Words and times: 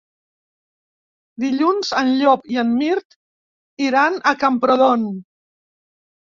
Dilluns 1.43 1.91
en 1.99 2.09
Llop 2.23 2.49
i 2.55 2.59
en 2.63 2.73
Mirt 2.81 3.19
iran 3.91 4.21
a 4.33 4.37
Camprodon. 4.43 5.09